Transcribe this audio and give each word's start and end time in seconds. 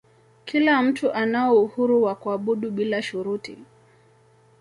kila 0.45 0.81
mtu 0.81 1.11
anao 1.13 1.55
uhuru 1.63 2.03
wa 2.03 2.15
kuabudu 2.15 2.71
bila 2.71 3.01
shuruti 3.01 3.57